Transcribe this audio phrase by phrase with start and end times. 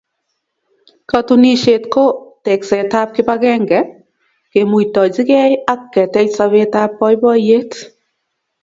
[1.09, 2.03] Katunisyet ko
[2.45, 3.79] tekseetab kibagenge,
[4.51, 5.39] kemuitochige
[5.73, 7.71] ak ketech sobeetab boiboiyet.